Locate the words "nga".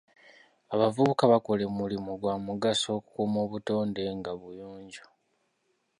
4.17-4.31